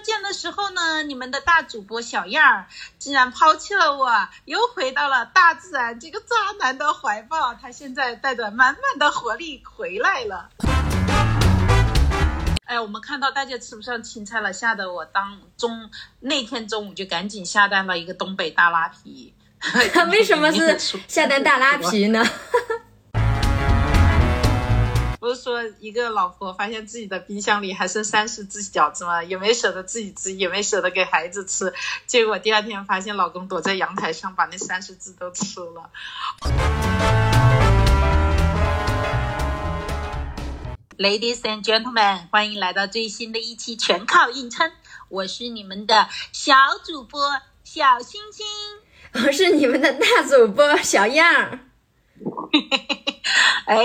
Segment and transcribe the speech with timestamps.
[0.00, 2.66] 关键的时候呢，你们的大主播小样儿
[2.98, 4.10] 竟然抛弃了我，
[4.46, 6.26] 又回到了大自然这个渣
[6.58, 7.52] 男的怀抱。
[7.52, 10.48] 他现在带着满满的活力回来了。
[12.64, 15.90] 哎，我们看到大家吃不上青菜了，吓得我当中
[16.20, 19.34] 那天中午就赶紧下单了一个东北大拉皮。
[20.10, 20.78] 为什么是
[21.08, 22.24] 下单大拉皮呢？
[25.20, 29.22] 不是说一个老婆发现自己的冰箱里还剩三十只饺子吗？
[29.22, 31.74] 也没舍得自己吃，也没舍得给孩子吃，
[32.06, 35.90] 结果第二天发现老公躲在阳台上把那三十只都吃了。
[40.96, 44.72] Ladies and gentlemen，欢迎来到最新的一期全靠硬撑，
[45.10, 47.20] 我是你们的小主播
[47.62, 48.46] 小星星，
[49.26, 51.60] 我是你们的大主播小样。
[53.68, 53.84] 哎。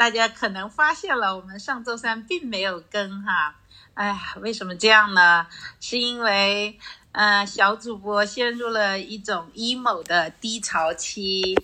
[0.00, 3.54] 大家可能发现了，我们上周三并没有更哈，
[3.92, 5.46] 哎呀，为什么这样呢？
[5.78, 6.78] 是因为，
[7.12, 11.54] 呃，小主播陷入了一种 emo 的低潮期，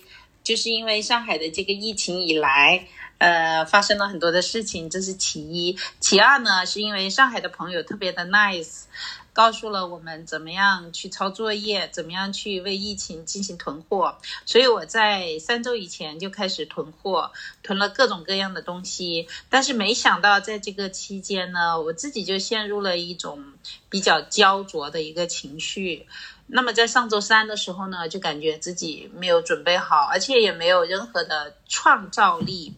[0.43, 5.77] 就是因为上海的这个疫情以来，呃，发生了很多的事情，这是其一。
[5.99, 8.83] 其二呢，是因为上海的朋友特别的 nice。
[9.33, 14.17] 告诉了我们怎么样去抄作业，怎么样去为疫情进行囤货。
[14.47, 19.27] 所以我在三周以前就开始囤货，囤了各种各样的东西。
[19.47, 23.43] 但是没想到在这个期间呢，我自己就陷入了一种
[23.91, 26.07] 比较焦灼的一个情绪。
[26.47, 32.73] 那么在上周三的时候呢，就感觉自己没有准备好，而且也没有任何的创造力。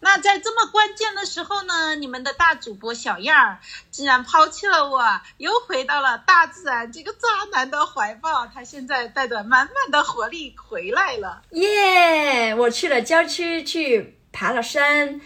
[0.00, 3.58] 那在这么关键的时候呢，你们的大主播小样儿
[3.90, 5.02] 竟然抛弃了我，
[5.38, 7.18] 又回到了大自然这个渣
[7.50, 8.46] 男的怀抱。
[8.46, 12.54] 他现在带着满满的活力回来了，耶！
[12.54, 15.20] 我去了郊区去爬了山，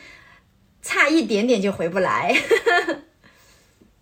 [0.80, 2.40] 差一点点就回不来。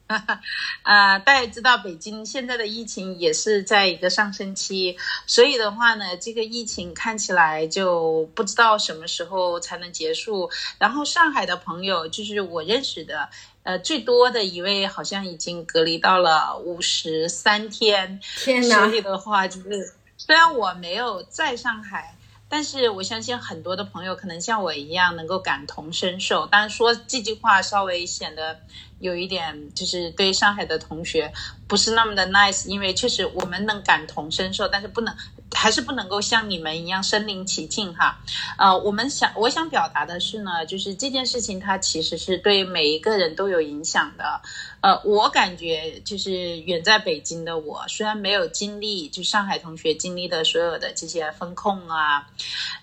[0.09, 0.41] 哈哈，
[0.83, 4.97] 啊，大家知道北京现在的疫情也是在一个上升期，
[5.27, 10.51] 所以的话呢，这个疫情看起来就不知道什么时候才能结束。
[10.79, 13.29] 然后上海的朋友，就是我认识的，
[13.65, 18.21] 呃，最多的一位好像已经隔离到了五十三天。
[18.37, 18.87] 天哪！
[18.87, 22.13] 所以的话，就是虽然我没有在上海。
[22.49, 28.61] 但是我相信很多的朋友可能像我一样能够感同身受，但是说这句话稍微显得
[28.99, 31.33] 有一点，就是对上海的同学
[31.69, 35.15] 不是那么的 nice，因为确实我们能感同身受，但是不能。
[35.55, 38.19] 还是不能够像你们一样身临其境哈，
[38.59, 44.43] 呃，我们想我想表达的是呢，就是这件事情它其实是对每一个人都有影响的，
[44.81, 52.27] 呃，我感觉就是远在北京的我，虽然没有经历就上海同学经历的所有的这些风控啊，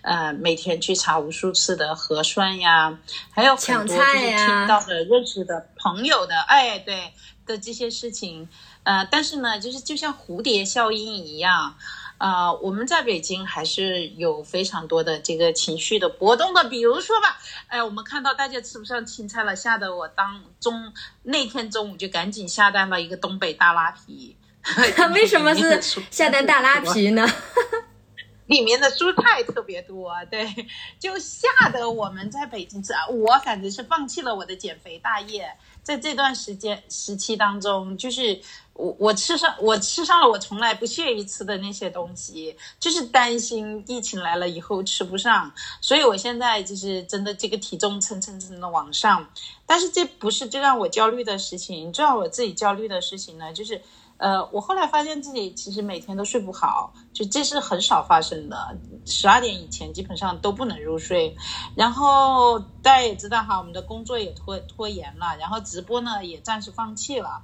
[0.01, 2.97] 呃，每天去查无数次的核酸呀，
[3.29, 7.11] 还有很多就是听到的认识的朋友的，哎，对
[7.45, 8.47] 的这些事情，
[8.83, 11.75] 呃，但是呢，就是就像蝴蝶效应一样。
[12.19, 16.63] 啊，我们在北京还是有非常多的这个情绪的波动的。
[16.69, 20.93] 比如说吧，哎，我们看到大家吃不上青菜了，吓得我当中
[21.23, 24.37] 那天中午就赶紧下单了一个东北大拉皮。
[25.13, 27.27] 为什么是下单大拉皮呢？
[28.47, 30.67] 里面的蔬菜特别多，对，
[30.99, 35.57] 就吓得我们在北京吃，我反正是放弃了我的减肥大业。
[35.83, 38.39] 在这段时间时期当中，就是
[38.73, 45.51] 我我吃上我吃上了我从来不屑于吃的那些东西，就是担心疫情来了以后吃不上，
[45.81, 49.27] 所以我现在就是真的这个体重蹭蹭蹭的往上，
[49.65, 53.81] 但是这不是最让我焦虑的事情，最让我自己焦虑的事情呢，就是。
[54.17, 58.77] 呃，我后来发现自己其实每天都睡不好，就这是很少发生的。
[59.05, 61.35] 十二点以前基本上都不能入睡，
[61.75, 67.41] 然后大家也知道哈，我们的工作也拖拖延了，然后直播呢也暂时放弃了。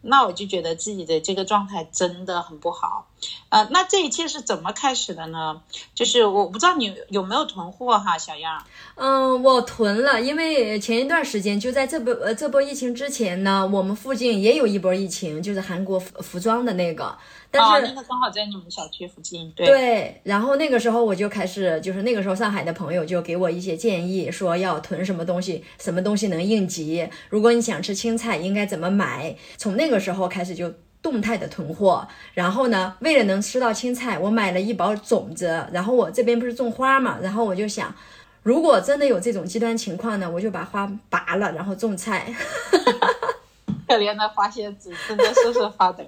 [0.00, 3.06] 那我就觉得自己的这个状态真的很不好，
[3.48, 5.60] 呃，那这一切是怎么开始的呢？
[5.94, 8.62] 就是我不知道你有没有囤货哈，小样。
[8.94, 17.16] 嗯，我囤了，因为前一段时间就在这波呃这波疫情之前呢，我们附近也有一波疫情，就是韩国服服装的那个。
[17.52, 19.66] 哦，那个刚好在你们小区附近，对。
[19.66, 27.08] 对，然后那个时候我就开始，就是那个时候上海的朋友就给我一些建议，说要囤什么东西，什么东西能应急。
[27.30, 29.34] 如果你想吃青菜，应该怎么买？
[29.56, 32.06] 从那个时候开始就动态的囤货。
[32.34, 35.66] 然后呢，为了能吃到青菜，我买了一包种子。
[35.72, 37.94] 然后我这边不是种花嘛，然后我就想，
[38.42, 42.30] 如果真的有这种极端情况呢，我就把花拔了，然后种菜。
[43.88, 46.04] 可怜的花仙子，真的瑟瑟发抖。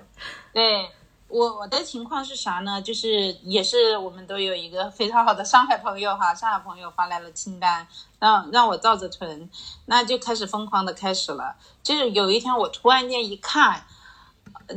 [0.53, 0.85] 对。
[1.31, 2.83] 我我的情况是啥呢？
[2.83, 7.87] 就是也是我们都有一个非常好的上海朋友哈，上海朋友发来了清单，
[8.19, 9.49] 让让我照着存，
[9.87, 11.55] 那就开始疯狂的开始了。
[11.83, 13.87] 就是有一天我突然间一看，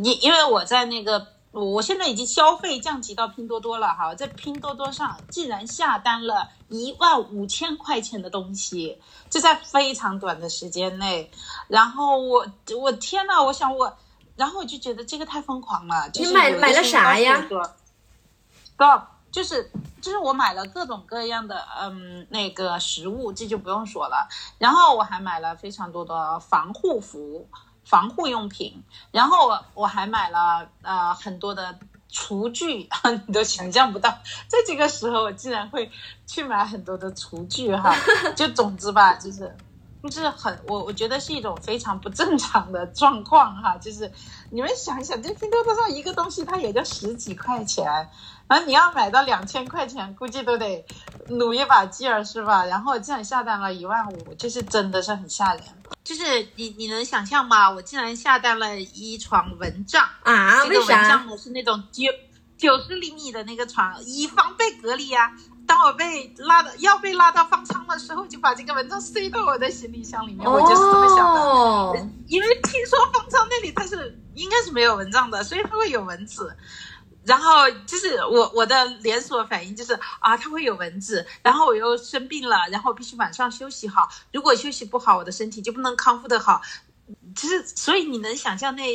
[0.04, 1.28] 因因为我在那个。
[1.56, 11.30] 我现在已经消费降级到拼多多了哈，在拼多多上竟然下单了一万五千块钱的东西，就在非常短的时间内。
[11.68, 12.48] 然后我
[12.82, 13.96] 我天呐，我想我，
[14.36, 16.10] 然后我就觉得这个太疯狂了。
[16.10, 17.46] 就你买买了啥呀
[19.32, 19.72] 就是
[20.02, 24.28] 就是我买了各种各样的嗯那个食物，这就不用说了。
[24.60, 27.48] 然后我还买了非常多的防护服。
[27.86, 28.82] 防护用品，
[29.12, 31.78] 然后我我还买了呃很多的
[32.10, 32.88] 厨具，
[33.28, 34.10] 你都想象不到，
[34.48, 35.92] 在这个时候我竟然会
[36.26, 37.94] 去买很多的厨具哈，
[38.38, 39.54] 就总之吧，就是
[40.10, 44.12] 就是很我我觉得是一种非常不正常的状况哈，就是
[44.52, 47.86] 你们想一想，这拼多多上一个东西它也就十几块钱，
[48.48, 50.86] 然后你要买到两千块钱，估计都得
[51.30, 52.66] 努一把劲儿是吧？
[52.66, 55.64] 然后竟然下单了一万五，就是真的是很吓人。
[56.04, 57.72] 就是你你能想象吗？
[57.72, 60.66] 我竟然下单了一床蚊帐啊！
[60.66, 62.04] 这个蚊帐呢是那种九
[62.58, 65.32] 九十厘米的那个床，以防被隔离呀。
[65.66, 70.50] 当我被拉到要被拉到方舱的时候，就把这个蚊帐塞到我的行李箱里面。
[70.50, 76.56] 我就是这么想的，因为听说方舱那里它是应该是没有蚊帐的，所以它会有蚊子。
[77.26, 84.10] 然后就是我我的连锁反应就是啊，它会有蚊子，然后我又生病了，然后必须晚上休息好。
[84.34, 86.62] 如果休息不好，我的身体就不能康复的好。
[87.36, 88.94] 其实，所以你能想象那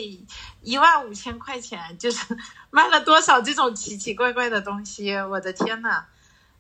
[0.63, 2.37] 一万五千块钱就是
[2.71, 5.15] 卖了多少这种奇奇怪怪的东西？
[5.17, 6.05] 我的天呐！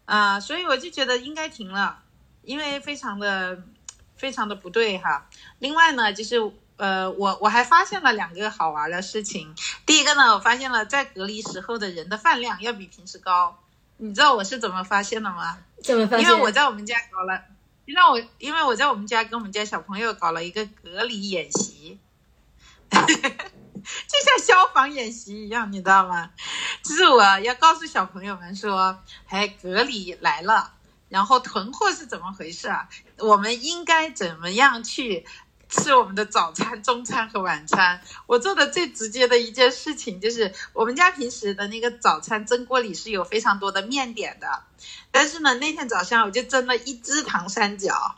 [0.08, 2.02] 啊，所以我就觉得应该停了，
[2.43, 3.62] 因为非常的
[4.16, 5.28] 非常的不对哈。
[5.58, 6.50] 另外呢，就是。
[6.78, 9.52] 呃，我我还发现了两个好玩的事情。
[9.84, 13.58] 第一个呢，我发现了在隔离时候的人的饭量要比平时高。
[13.96, 15.58] 你知道我是怎么发现的吗？
[15.82, 16.25] 怎么发现？
[16.25, 17.43] 因为我在我们家搞了，
[17.84, 21.99] 让我因为我在我们家跟我们家小朋友搞了一个隔离演习，
[24.06, 26.31] 就像消防演习一样，你知道吗？
[26.82, 28.99] 就是我要告诉小朋友们说，
[29.29, 30.73] 哎，隔离来了，
[31.08, 32.88] 然后囤货是怎么回事啊？
[33.19, 35.26] 我们应该怎么样去？
[35.70, 38.00] 吃我们的早餐、中餐和晚餐。
[38.26, 44.62] 我做的最直接的一件事情就是，我们家平时的那个早餐蒸锅里是有非常多的面点的，
[45.11, 48.14] 但是呢，那天早上我就蒸了一只糖三角，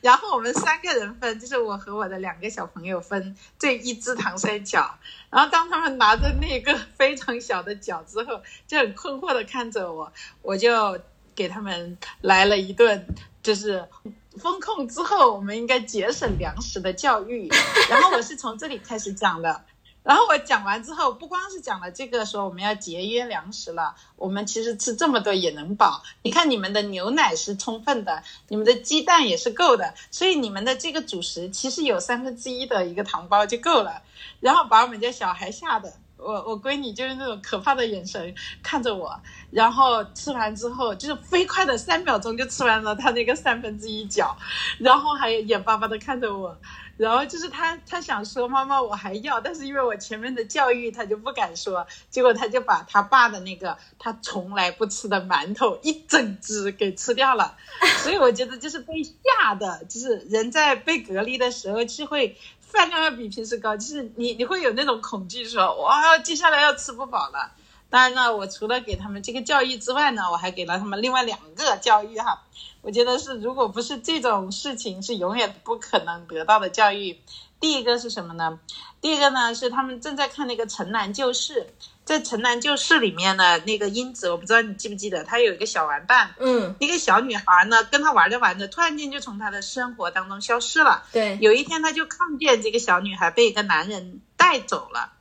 [0.00, 4.98] 然后我们三个人分，就是我和我的两个小朋友分这一只糖三角。
[5.30, 10.12] 然后当他们拿着那个非常小的角之后，就很困惑的看着我，
[10.42, 10.98] 我就
[11.34, 13.06] 给他们来了一顿，
[13.42, 13.88] 就是。
[14.36, 17.48] 风控之后，我们应该节省粮食的教育。
[17.88, 19.64] 然后我是从这里开始讲的。
[20.04, 26.02] 然后我讲完之后，不光是讲了这个说我们要节约粮食了，我们其实吃这么多也能饱。
[26.22, 34.02] 你看你们的牛奶是充分的，你们的鸡蛋也是够的，所以你们的这个主食其实有三分之一的一个糖包就够了。
[34.40, 35.94] 然后把我们家小孩吓的。
[36.24, 44.36] 我我闺女就是那种可怕的眼神看着我，然后吃完之后就是飞快的三秒钟就吃完了她那个三分之一角，
[44.78, 46.58] 然后还眼巴巴的看着我，
[46.96, 57.54] 然后就是她她想说妈妈我还要，但是因为我前面的教育她就不敢说，结果她就把她爸的那个她从来不吃的馒头一整只给吃掉了，
[58.02, 62.36] 所以我觉得就是被吓的，就是人在被隔离的时候就会。
[62.66, 67.52] 饭量要比平时高，就是你你会有那种恐惧，说哇，接下来要吃不饱了。
[67.90, 72.42] 当然呢，我除了给他们这个教育之外呢，我还给了他们另外两个教育哈。
[72.82, 77.20] 我觉得是，如果不是这种事情，是永远不可能得到的教育。
[77.60, 78.58] 第一个是什么呢？
[79.00, 81.68] 第一个呢是他们正在看那个《城南旧事》。
[82.04, 91.04] 在《城南旧事》里面呢，那个英子，我不知道你记不记得，她有一个小玩伴，嗯，一个小女孩呢，跟她玩着玩着，突然间就从她的生活当中消失了。
[91.12, 95.12] 对，有一天她就看见这个小女孩被一个男人带走了，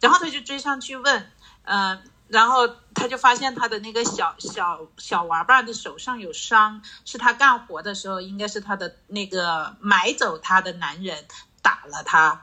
[0.00, 1.30] 然后她就追上去问，
[1.62, 11.24] 嗯，然后她就发现她的那个小小小玩伴的手上有伤，是她干活的时候，应该是她的那个买走她的男人
[11.62, 12.42] 打了她。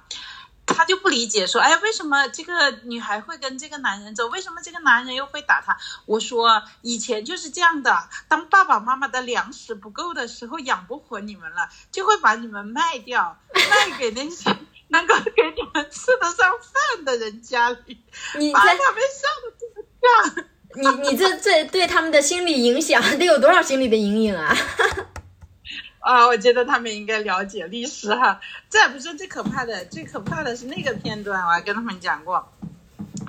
[0.74, 4.28] 他就不理解，说：“哎，为什么这个女孩会跟这个男人走？
[4.28, 14.56] 为什么这个男人又会打她？”我说：“以前就是这样的，当爸爸妈妈的粮食不够的时候，养不活你们了，就会把你们卖掉， 卖给那些
[14.88, 17.98] 能够给你们吃得上饭的人家里，
[18.54, 19.84] 把他们笑得
[20.34, 20.46] 这。
[20.74, 24.56] 你你这这对他们的心理影响得有多少心理的阴影啊？”
[26.01, 28.39] 啊，我觉得他们应该了解历史哈。
[28.67, 32.51] 再不说最可怕的，最可怕的是那个片段，我还跟他们讲过，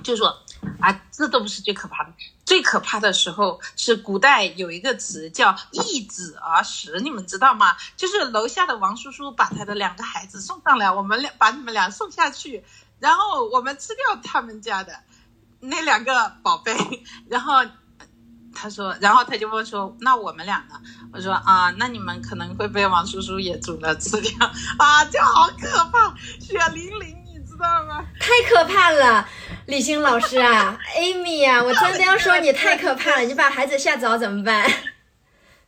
[0.03, 0.37] 就说
[0.81, 2.11] 啊，这都不是最可怕的，
[2.47, 7.77] 最可怕的时候是古代有一个词叫易子而食，你们知道吗？
[7.97, 12.65] 就是楼下的王叔叔把他的两个孩子送上来，我们俩把你们俩送下去，
[12.99, 14.99] 然后我们吃掉他们家的
[15.61, 16.75] 那两个宝贝，
[17.29, 17.63] 然后
[18.55, 20.81] 他说，然后他就问说，那我们俩呢？
[21.13, 24.33] 我说啊，那你们可能会被王叔叔也煮了吃掉
[24.79, 27.17] 啊，就好可怕，血淋淋。
[27.35, 28.05] 你知道吗？
[28.21, 29.27] 太可怕了，
[29.67, 34.71] 李欣老师啊， Amy 呀，我真的要说你太可怕了，你把孩子吓着怎么办？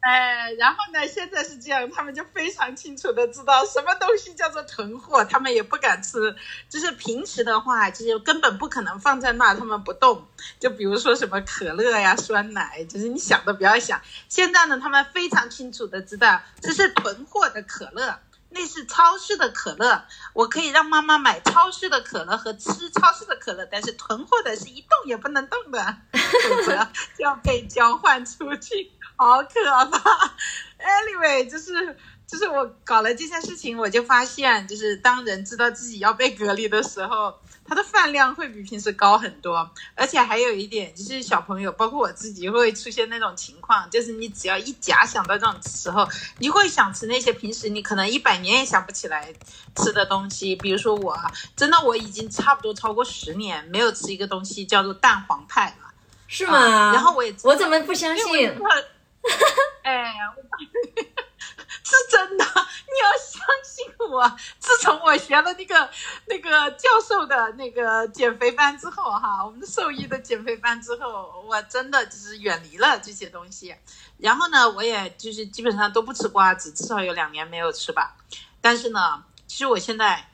[0.05, 1.09] 哎，然后呢？
[1.09, 6.37] 现在是这样，他们就非常清楚的知道什么东西叫做囤货，他们也不敢吃。
[6.69, 10.29] 就是平时的话，就是根本不可能放在那，他们不动。
[10.61, 13.99] 就比如说什么可乐呀、酸奶，就是你想都不要想。
[14.29, 18.19] 现在呢，他们非常清楚的知道这是囤货的可乐。
[18.57, 29.51] 那是超市的可乐，我可以让妈妈买超市的可乐和吃超市的可乐，但是囤货的是一动也不能动的，否则 就要被交换出去，好可
[29.91, 30.35] 怕。
[30.79, 37.35] Anyway，就是就是我搞了这件事情，我就发现，就是当人知道自己要被隔离的时候。
[37.67, 46.07] 他的饭量会比平时高很多，而且还有一点就是小朋友，包括我自己会出现那种情况，就是你只要一假想到这种时候，
[46.41, 49.33] 你会想吃那些平时你可能一百年也想不起来
[49.77, 50.55] 吃的东西。
[50.57, 51.19] 比如说我，
[51.57, 55.91] 真的我已经差不多超过十年没有吃一个东西叫做蛋黄派了，
[56.29, 56.93] 是吗？
[56.93, 58.55] 然后我也我怎么不相信？
[59.83, 60.15] 哎。
[61.87, 64.37] 是真的，你要相信我。
[64.59, 65.91] 自从我学了那个
[66.27, 73.77] 那个教授的那个减肥班之后，哈，我们的兽医的减肥班之后，我真的就是远离了这些东西。
[74.19, 78.17] 然后呢，我也就是基本上都不吃瓜子，至少有两年没有吃吧。
[78.63, 80.27] 但是呢，其实我现在。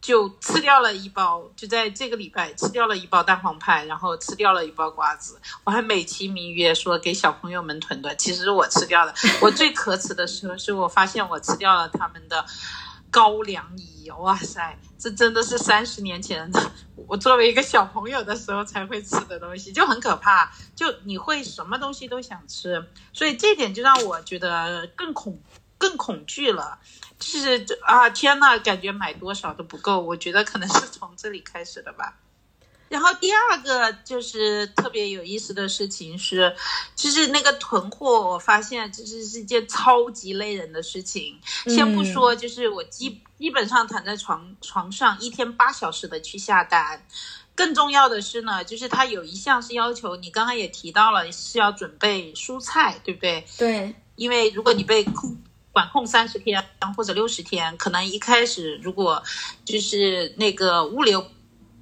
[0.00, 5.40] 就吃掉了一包，就在这个礼拜吃掉了一包蛋黄派，然后吃掉了一包瓜子。
[5.64, 9.14] 我还美其名曰说给小朋友们囤的，其实我吃掉的。
[9.42, 12.44] 我最可耻的时候是我发现我吃掉了他们的
[13.10, 16.50] 高粱饴，哇塞，这真的是三十年前
[17.06, 20.52] 我作为一个小朋友的时候才会吃的东西，就很可怕。
[20.76, 25.40] 就你会什么东西都想吃，所以这点就让我觉得更恐
[25.76, 26.78] 更恐惧了。
[27.18, 30.00] 就是啊，天呐，感觉买多少都不够。
[30.00, 32.14] 我觉得可能是从这里开始的吧。
[32.88, 36.56] 然后第二个就是特别有意思的事情是，
[36.96, 41.38] 就是那个囤货，我发现这是是一件超级累人的事情。
[41.66, 47.04] 先不说，就是我基基本上躺在床床上一天八小时的去下单。
[47.54, 53.44] 更重要的是呢，就是它有一项是要求你，刚刚也提到了是要准备蔬菜，对不对？
[53.58, 55.36] 对，因为如果你被控。
[55.78, 56.60] 管控三十天
[56.96, 59.22] 或者六十天，可能一开始如果
[59.64, 61.24] 就是那个物流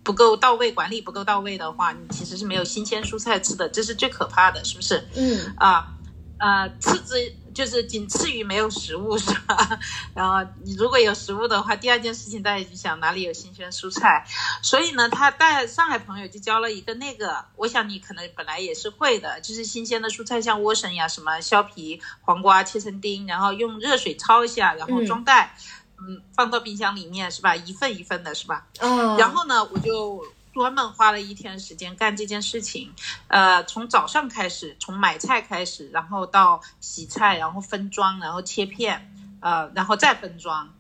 [0.03, 5.03] 不够到位，管理不够到位的话，你其实是没有新鲜蔬菜吃的，这是最可怕的，是不是？
[5.15, 5.95] 嗯啊。
[6.39, 9.81] 呃，次之就是仅次于没有食物，是吧？
[10.15, 14.27] 然后你如果有食物的话，第二件事情大家就想哪里有新鲜蔬菜。
[14.63, 25.57] 所以呢，他带上海朋友就教了一个那个，我想你可能本来也是会的，就是新鲜的蔬菜，像莴笋呀、什么削皮黄瓜切成丁，然后用热水焯一下，然后装袋，
[25.99, 27.57] 嗯，放到冰箱里面，是吧？
[27.57, 28.67] 一份一份的，是吧？
[28.81, 29.17] 嗯。
[29.17, 30.23] 然后呢，我就。
[30.57, 32.95] 专门花了一天时间干这件事情，
[33.29, 40.73] 呃，从早上开始，从买菜开始，然后到洗菜，然后分装，然后切片，呃，然后再分装。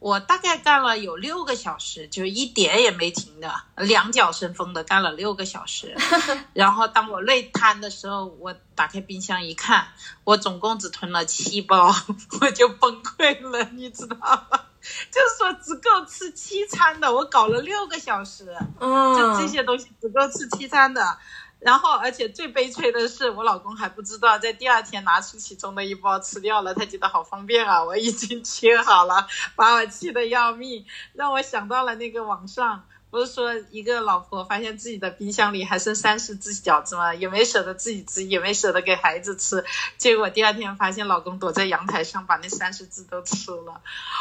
[0.00, 5.96] 我大概干了有六个小时，就一点也没停的，两脚生风的干了六个小时。
[6.52, 9.86] 然后当我累瘫的时候，我打开冰箱一看，
[10.24, 11.94] 我总共只囤了七包，
[12.40, 14.16] 我就崩溃了，你知道
[14.50, 14.60] 吗？
[15.10, 21.18] 就是说只够吃七餐的，我搞了六个小时，就这些东西只够吃七餐的。
[21.60, 27.82] 然后，而且最悲催的是，我老公还不知道，在第二天拿出其中的一包吃掉了，他觉得好方便啊！
[27.82, 29.26] 我已经 切好了，
[29.56, 32.84] 把我气得要命，让我想到了那个网上。
[33.14, 37.14] 不是说一个老婆发现自己的冰箱里还剩三十只饺子吗？
[37.14, 39.64] 也没舍得自己吃，也没舍得给孩子吃。
[39.96, 43.80] 结果第二天发现老公躲在阳台上把那三十只都吃了，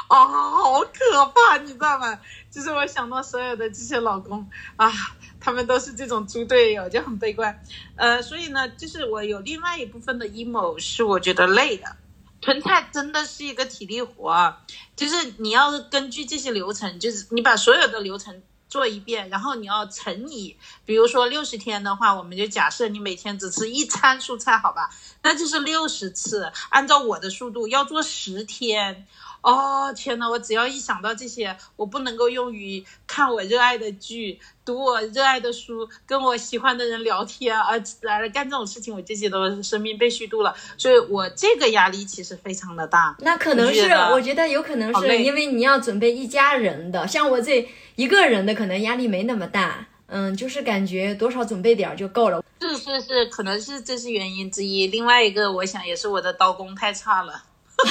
[0.10, 2.20] 啊，好可怕，你知道吗？
[2.52, 4.92] 就是我想到所有的这些老公啊，
[5.40, 7.64] 他们都是这种猪队友，就很悲观。
[7.96, 11.96] 呃，所以呢，就是我有另外一部分的 emo 是我觉得累的，
[12.42, 14.56] 囤菜真的是一个体力活，
[14.96, 18.44] 就是你要根据这些流程，就是你把所有的流程。
[18.74, 24.89] 做一遍，然后你要乘以，比如说六十天的话，我们就假设你每天只吃一餐蔬菜，好吧？
[25.22, 29.06] 那就是六十次，按照我的速度要做十天，
[29.44, 40.56] 哦天呐，我只要一想到这些，我不能够用于看我热爱的剧、读我热爱的书、跟我喜欢的人聊天而来干这种事情，我这些都是生命被虚度了。
[40.78, 43.16] 所以我这个压力其实非常的大。
[43.20, 49.86] 那可能是，我觉得有可能是因为你要准备一家人的，像我这一个人的，可能压力没那么大。
[50.08, 52.44] 嗯，就是感觉多少准备点就够了。
[52.62, 54.88] 是是是，可能是这是原因之一。
[54.88, 57.44] 另外一个，我想也是我的刀工太差了。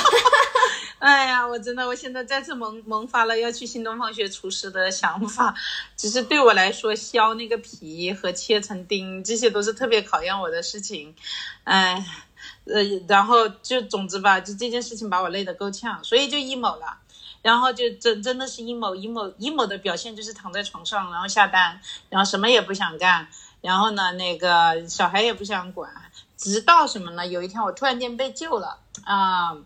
[1.03, 5.53] 哎呀，我真的，我现在再次萌萌发了要去新东方学厨师的想法。
[5.97, 11.13] 只是对我来说，削那个皮和切成丁，这些都是特别考验我的事情。
[11.65, 12.07] 哎，
[12.67, 16.99] 呃，然后就总之吧，就这件事情把我累得够呛，所以就 emo 了。
[17.43, 21.81] 然后就真真的是 emo emo emo 的表现就是躺在床上，然后下单，
[22.11, 23.27] 然后什么也不想干，
[23.61, 25.91] 然后呢，那个小孩也不想管，
[26.37, 27.27] 直到什么呢？
[27.27, 29.57] 有一天我突然间被救了啊！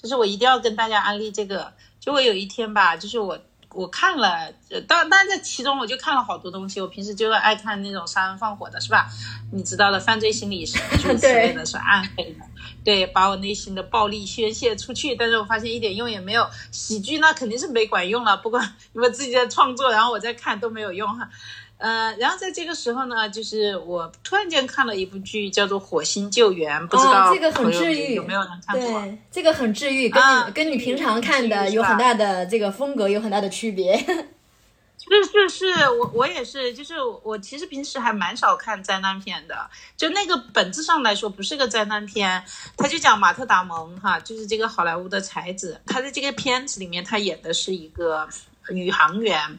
[0.00, 1.72] 就是我一定要跟大家安利这个。
[1.98, 3.36] 就我有一天吧，就是我
[3.72, 4.52] 我看了，
[4.86, 6.80] 当当然在其中我就看了好多东西。
[6.80, 9.08] 我平时就是爱看那种杀人放火的，是吧？
[9.52, 12.44] 你知道的，犯罪心理是诸如此类的， 是暗黑的，
[12.84, 15.16] 对，把我内心的暴力宣泄出去。
[15.16, 18.36] 但是我发现一点用也没有，喜剧那肯定是没管用了。
[18.36, 21.28] 不管 你们自己在创作，然后我在看都没有用哈。
[21.78, 29.00] 呃，然后在这个时候呢，就是我突然间看了一部剧，叫做《火星救援》，不知道这个很治愈，有没有人看过？
[29.02, 33.94] 对，这个很治愈，跟你跟你平常看的有很大的这个风格有很大的区别。
[34.98, 39.54] 是是是，我我也是，就是我其实平时还蛮少看灾难片的，
[39.96, 42.42] 就那个本质上来说不是个灾难片，
[42.76, 48.26] 他就讲马特·达蒙哈，就是这个好莱坞的才子，他在这个片子里面他演的是一个
[48.70, 49.58] 宇航员。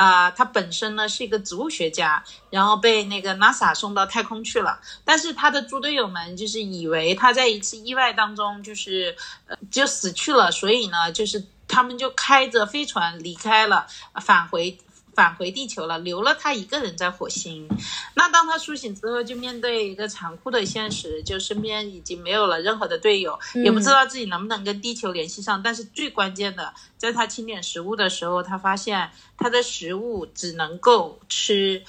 [0.00, 4.80] 啊，他本身呢是一个植物学家，然后被那个 NASA 送到太空去了。
[5.04, 9.14] 但是他的猪队友们就是以为他在一次意外当中就是
[9.46, 13.86] 呃就死去了，所以呢就是他们就开着飞船离开了，
[14.22, 14.78] 返回。
[15.14, 17.68] 返回地球了，留了他一个人在火星。
[18.14, 25.62] 那当他苏醒之后，就面对一个残酷的现实，就身边已经没有了任何的队友，也不知道自己能不能跟地球联系上。
[25.62, 31.84] 但是最关键的，在他清点食物的时候，他发现他的食物只能够吃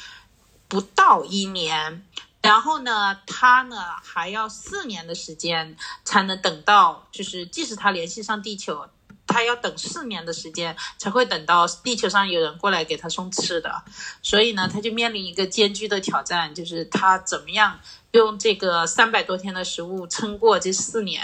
[0.68, 2.06] 不到一年，
[2.42, 8.88] 然后呢，他呢还要四年的时间才能等到，就是即使他联系上地球。
[9.32, 13.84] 他要等四年的时间才会等到地球上有人过来给他送吃的，
[14.22, 17.80] 所以呢，他就面临一个艰巨的挑战，就是他怎么样
[18.12, 21.24] 用这个三百多天的食物撑过这四年。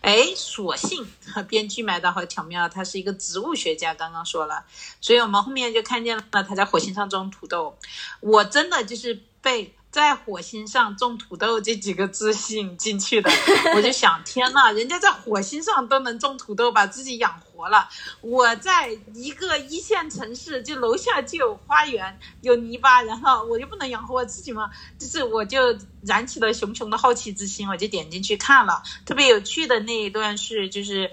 [0.00, 1.06] 哎，所幸
[1.48, 4.64] 编剧埋的好巧妙，他是一个植物学家，刚刚说了，
[5.00, 7.76] 所以我们后面就看见了他在火星上种土豆。
[8.20, 9.74] 我真的就是被。
[9.90, 13.28] 在火星上种土豆这几个字吸引进去的，
[13.74, 17.86] 我就想，天呐，人家在火星上都能种土豆，把自己养活活了。
[18.22, 24.70] 我在一个一线城市，就楼下就有花园，有泥巴，然后我就不能养活我自己吗？
[24.98, 28.82] 就是我就燃起了熊熊的好奇之心，我就点进去看了。
[29.04, 31.10] 特别有趣的那一段是，就是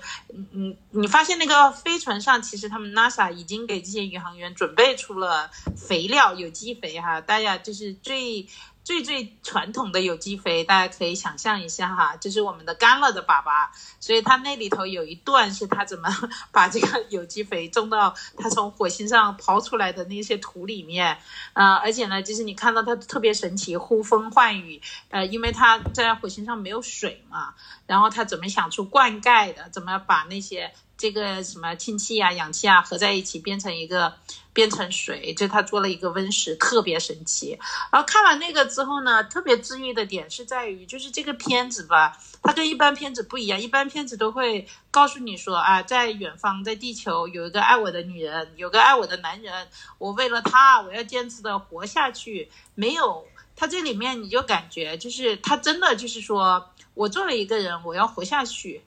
[0.54, 8.48] 嗯，你发现那个飞船上，其实他们 NASA 已经给这些宇航员准备出了肥料，有机肥哈，大家就是最。
[8.88, 13.67] 最最传统的有机肥，大家可以想象一下哈，就是我们的干了的粑粑，
[14.00, 16.08] 所以它那里头有一段是它怎么
[16.54, 21.17] 把这个有机肥种到它从火星上刨出来的那些土里面，
[21.52, 27.56] 呃，而且呢，就是你看到它特别神奇，呼风唤雨，呃，因为它在火星上没有水嘛，
[27.88, 30.71] 然后它怎么想出灌溉的，怎么把那些。
[31.00, 34.15] 这个什么氢气啊、氧气啊合在一起变成一个
[34.58, 37.60] 变成水，就他做了一个温室，特别神奇。
[37.91, 43.62] 然后看完那个之后呢，特别治愈的点是在于，就是这个片子吧，它跟一般片子不一样。
[43.62, 49.67] 一般片子都会告诉你说啊，在远方，在地球有一个爱我的女人，有个爱我的男人，
[50.00, 52.50] 我为了他，我要坚持的活下去。
[52.74, 58.82] 没有他这里面，你就感觉就是他真的就是说我做了一个人，我要活下去。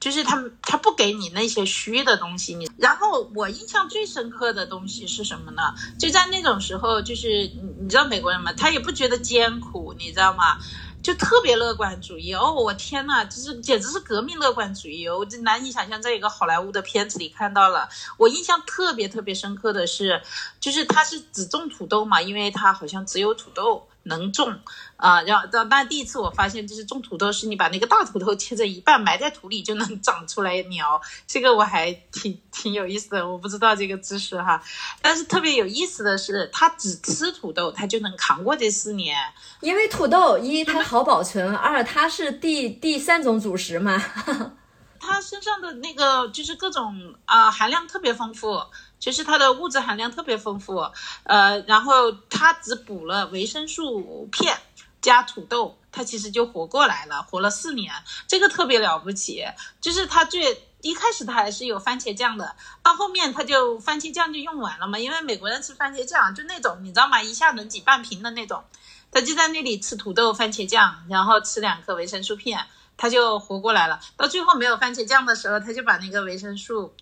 [0.00, 2.70] 就是他，他不给你那些虚的东西，你。
[2.76, 5.74] 然后我印象最深刻的东西是什么呢？
[5.98, 8.52] 就在那种时候，就是你你知道美国人吗？
[8.52, 10.58] 他也不觉得艰苦，你知道吗？
[11.00, 12.34] 就特别乐观主义。
[12.34, 17.88] 哦，我天呐，就是简直是革命乐观主义，我就难以想象，在一个好莱坞的片子里看到了。
[18.16, 20.20] 我印象特别特别深刻的是，
[20.60, 23.88] 就是他是只种土豆嘛，因为他好像只有土豆。
[24.08, 24.58] 能种
[24.96, 34.60] 啊，然后但第一次我发现，就是种土豆是你把那个大土豆切成一半埋在土里就能长出来苗，这个我还挺挺有意思的，我不知道这个知识哈。
[35.00, 39.16] 但是特别有意思的是，它只吃土豆，它就能扛过这四年，
[39.60, 44.02] 因为土豆一它好保存，二它是第第三种主食嘛。
[45.00, 48.60] 它身上的那个就是各种啊含量特别丰富，
[48.98, 50.76] 就是它的物质含量特别丰富，
[51.24, 54.56] 呃，然后它只补了维生素片
[55.00, 57.92] 加土豆，它其实就活过来了，活了四年，
[58.26, 59.44] 这个特别了不起。
[59.80, 67.22] 就是它最一开始它还是有番茄酱的，到后面它就番茄酱就用完了嘛，因为美国人吃番茄酱就那种你知道吗？
[67.22, 68.64] 一下能挤半瓶的那种，
[69.10, 72.66] 他就在那里吃土豆番茄酱，然后吃两颗维生素片。
[73.00, 74.00] 他就活过来了。
[74.16, 76.92] 到最后没有番茄酱的时候，他就把那个维生素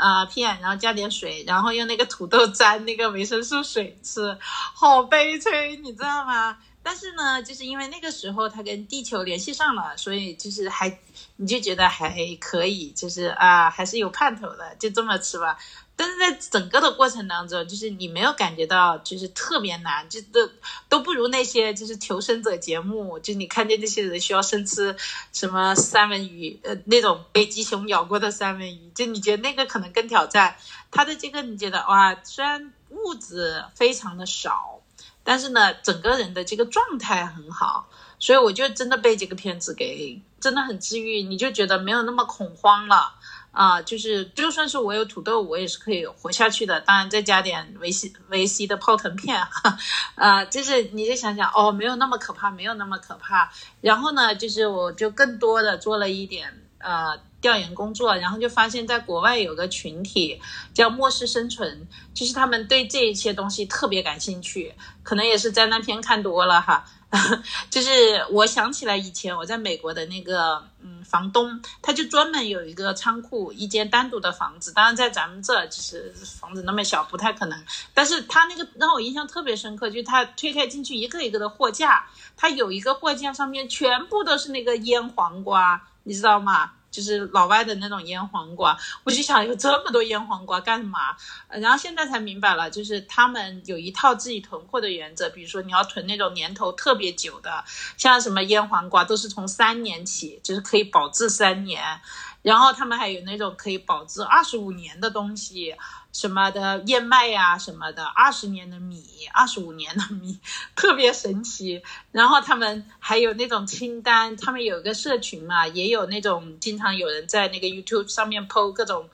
[0.00, 6.56] 啊片，然后加点水，然后用那个土豆沾那个维生素水吃，好悲催，你知道吗？
[6.82, 10.98] 但是呢，就是因为那个时候它跟地球联系上了，所以就是还
[11.36, 12.10] 你就觉得还
[12.40, 15.58] 可以，就是啊还是有盼头的，就这么吃吧。
[16.00, 20.48] 但是在整个的过程当中，就是你没有感觉到就是特别难，就都
[20.88, 24.96] 都不如那些就是求生者节目，就你看见那些人需要生吃
[25.30, 30.56] 什么三文鱼，呃，那种北极熊咬过的三文鱼，就你觉得那个可能更挑战。
[30.90, 34.80] 他的这个你觉得哇，虽然物质非常的少，
[35.22, 43.16] 但是呢，整个人的这个状态很好，所以我就真的被这个片子给真的很治愈，你就觉得没有那么恐慌了。
[43.52, 46.80] 啊，就是就算是我有土豆，我也是可以活下去的。
[46.80, 49.76] 当然再加点维 C 维 C 的泡腾片，哈，
[50.14, 53.50] 啊，就是你就想想哦，没有那么可怕，没有那么可怕。
[53.80, 60.40] 然后呢，就是我就更多的做了一点呃调研工作，然后就发现，在国外有个群体
[60.72, 66.84] 叫末世生存，就是他们对这一些东西特别感兴趣，可能也是灾难片看多了哈。
[67.70, 67.88] 就是
[68.30, 74.72] 我想起来以前我在美国的那个嗯房东，他就专门有一个仓库，一间单独的房子。
[74.72, 86.72] 当然在咱们这就是房子那么小不太可能，但是他那个让我印象特别深刻，就是他推开进去一个一个的货架，他有一个货架上面全部都是那个腌黄瓜，你知道吗？
[86.90, 91.16] 就是老外的那种腌黄瓜，我就想有这么多腌黄瓜干嘛？
[91.48, 97.64] 然后现在才明白了，就是他们有一套自己囤货的原则，比如说你要囤那种年头特别久的，
[97.96, 102.00] 像什么腌黄瓜都是从三年起，就是可以保质三年。
[102.42, 105.74] 然后他们还有那种可以保质二十五年的东西。
[106.12, 110.40] 什么的燕麦呀，什么的，二十年的米，二十五年的米，
[110.74, 111.82] 特别神奇。
[112.10, 119.08] 然后他们还有那种清单，他们有个社群嘛，也有那种经常有人在那个 YouTube 上面 PO 各种。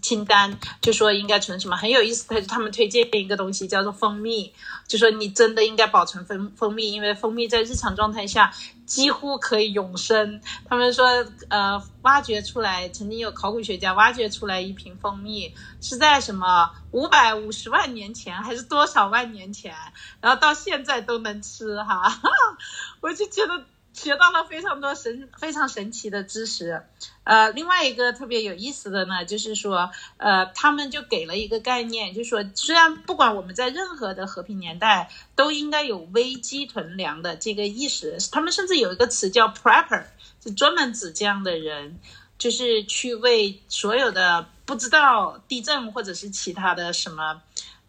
[0.00, 4.52] 清单就说应该存什么很有意思，他他们推荐一个东西叫做蜂蜜，
[4.86, 8.52] 就说你真的应该保存蜂蜂蜜，因为蜂蜜在日常状态下
[8.86, 10.40] 几乎可以永生。
[10.68, 11.06] 他们说，
[11.48, 19.74] 呃，挖掘出来，曾经有考古学家挖掘出来一瓶蜂蜜，是在什么五百五十万年前还是多少万年前，
[20.20, 22.20] 然后到现在都能吃哈，
[23.00, 23.64] 我就觉得。
[23.94, 26.82] 学到了非常多神非常神奇的知识，
[27.22, 40.04] 呃，另外一个特别有意思的呢，就是说，呃，他们就给了一个概念，就是说，虽然不管我们在任何的和平年代，都应该有危机囤粮的这个意识，他们甚至有一个词叫 prepper，
[40.42, 42.00] 是专门指这样的人，
[42.36, 47.40] 就是去为所有的不知道地震或者是其他的什么。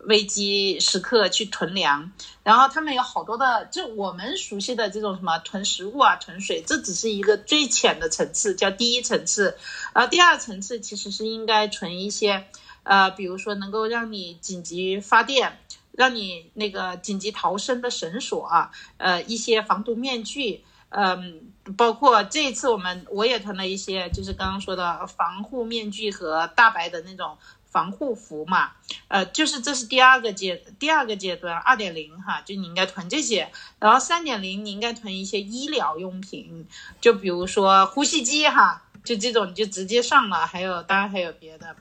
[0.08, 2.12] 危机时刻去囤粮，
[2.44, 9.58] 然后他们有好多的，就我们熟悉的这种什么囤食物啊、囤水，这只是一个最浅的层次，叫第一层次。
[9.94, 12.46] 然后，第二层次其实是应该存一些，
[12.84, 15.60] 呃，比如说能够让你紧急发电、
[15.92, 27.38] 让你那个紧急逃生的绳索啊，呃，一些防毒面具，嗯，包括这一次我们我也囤了一些，就是刚刚说的防护面具和大白的那种。
[27.76, 28.72] 防护服嘛，
[29.10, 36.66] 呃，就是这是第二个阶第二个阶段二点零哈，就你应该囤这些，然后三点零你应该囤一些医疗用品，
[37.02, 41.76] 就比如说呼吸机哈，就这种你就直接上了，还有当然还有别的，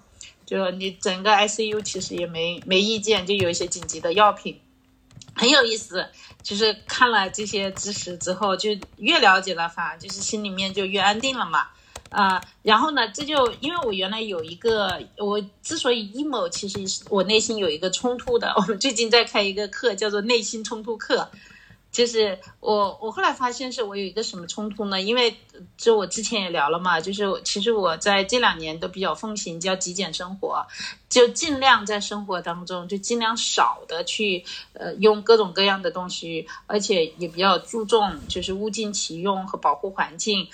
[0.44, 4.60] 就你整个 ICU 其实也没没意见，就有一些紧急的药品，
[5.36, 6.08] 很有意思，
[6.42, 11.68] 就是看了这些知识之后，就越了解了，反而就是心里面就越安定了嘛。
[12.14, 18.54] 啊，然后呢，这就因为我原来有一个，我之所以 emo，其实是我内心有一个冲突的。
[18.56, 21.28] 我们最近在开一个课，叫做内心冲突课，
[21.90, 25.02] 就是我我后来发现是我有一个什么冲突呢？
[25.02, 25.36] 因为
[25.76, 30.64] 就我之前也聊了嘛，就是其实我在这两年都比较奉行叫极简生活，
[31.08, 40.46] 就尽量在生活当中就尽量少的去呃用各种各样的东西，而且也比较注重就是物尽其用和保护环境。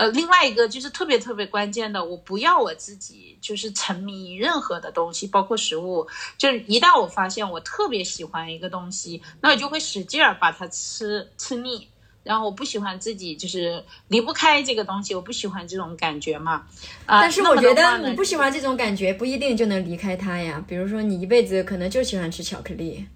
[0.00, 6.08] 呃，另外一个就是特别特别关键的，我不要我自己就是沉迷于任何的东西，包括食物。
[6.38, 11.86] 就是一旦我发现我特别喜欢一个东西，那我就会使劲儿把它吃吃腻。
[12.22, 16.66] 然后我不喜欢自己就是离不开这个东西，我不喜欢这种感觉嘛。
[17.04, 20.64] 啊，但是我觉得你不喜欢这种感觉，不一定就能离开它呀。
[20.66, 23.06] 比如说你一辈子可能就喜欢吃巧克力。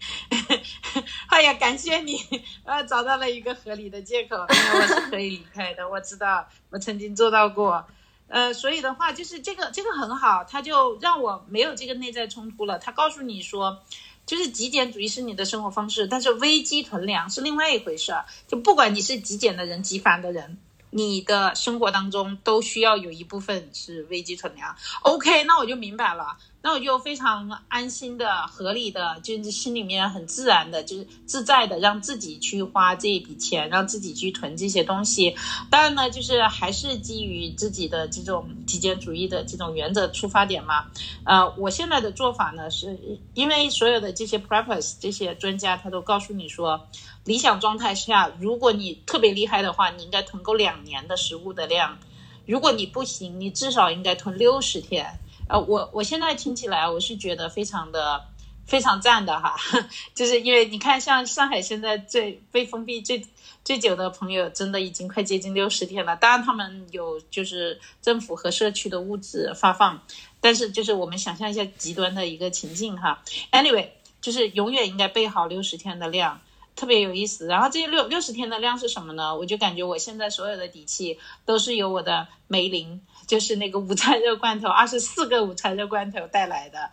[1.45, 2.19] 哎呀，感谢你，
[2.65, 7.87] 呃，找到了一个合理的借口，因为我是可以离开的，我知道我曾经做到过。
[8.29, 12.79] 呃，所以的话就是这个这个很好，他就让我没有这个内在冲突了。
[12.79, 13.83] 他告诉你说。
[14.27, 18.25] 就是极简主义是你的生活方式，但是危机囤粮是另外一回事儿。
[18.49, 20.57] 就不管你是极简的人、极繁的人，
[20.89, 24.75] 你的生活当中都需要有一部分是危机囤粮。
[25.03, 26.39] OK，那我就明白了。
[26.65, 35.37] 那我就非常安心的、合理的，就是心里面很自然的，就是自在的，让自己去花这一笔钱，让自己去囤这些东西。
[35.69, 40.87] 当然呢，就是还是基于自己的这种极简主义的这种原则出发点嘛。
[41.27, 42.99] 呃，我现在的做法呢，是
[43.35, 46.89] 因为所有的这些 preppers 这些专家他都告诉你说，
[47.27, 51.99] 理想状态下，如果你特别厉害的话，你应该囤够两年的食物的量；
[52.47, 55.19] 如果你不行，你至少应该囤六十天。
[55.49, 58.25] 呃，我我现在听起来，我是觉得非常的
[58.67, 59.55] 非常赞的哈，
[60.15, 63.27] 就是因为你看，像上海现在最被封闭最
[63.63, 66.17] 最久的朋友，真的已经快接近六十天了。
[66.17, 70.03] 当然，他们有就是政府和社区的物资发放，
[70.41, 73.23] 但是就是我们想象一下极端的一个情境哈。
[73.53, 73.89] Anyway，
[74.23, 76.41] 就是永远应该备好六十天的量，
[76.75, 77.47] 特别有意思。
[77.47, 79.37] 然后这六六十天的量是什么呢？
[79.37, 83.03] 我就感觉我现在所有的底气都是由我的梅林。
[83.27, 86.91] 就是那个午餐肉罐头，二十四个午餐肉罐头带来的。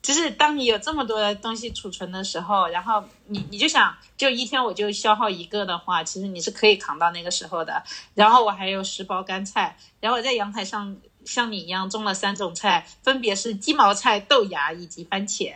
[0.00, 7.82] 就是当你有这么多东西储存的时候，然后你你就想，就一天我就消耗一个的话，其实你是可以扛到那个时候的。
[8.14, 10.96] 然后我还有十包干菜，然后我在阳台上。
[11.28, 15.52] 像你一样种了三种菜，分别是鸡毛菜、豆芽以及番茄，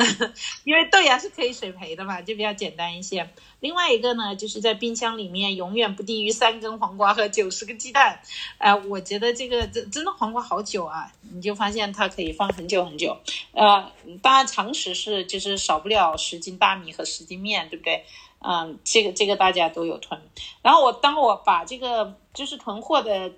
[0.64, 3.28] 因为豆芽是可以水培的嘛，就比较简单一些。
[3.60, 8.20] 另外一个呢，就是在冰箱里面永远不低于三根黄瓜和九十个鸡蛋。
[8.56, 13.16] 呃，我觉得这个真真的黄瓜好久啊，你就发现它可以放很久很久。
[13.52, 18.04] 呃，当然常识是就是少不了十斤大米和十斤面，对不对？
[18.40, 20.20] 嗯，这个这个大家都有囤。
[20.62, 23.30] 然后我当我把这个就是囤货的。